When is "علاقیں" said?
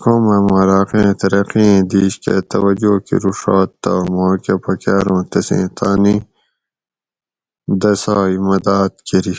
0.62-1.10